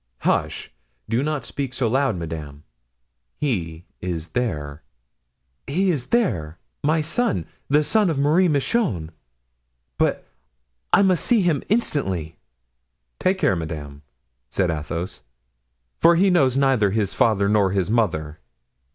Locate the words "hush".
0.21-0.71